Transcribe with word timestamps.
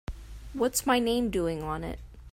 What's 0.53 0.87
my 0.87 0.97
name 0.97 1.29
doing 1.29 1.61
on 1.61 1.83
it? 1.83 1.99